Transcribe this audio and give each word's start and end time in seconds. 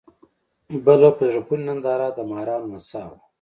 بله 0.85 1.09
په 1.17 1.23
زړه 1.33 1.41
پورې 1.47 1.61
ننداره 1.67 2.07
د 2.17 2.19
مارانو 2.31 2.71
نڅا 2.73 3.03
وه. 3.09 3.17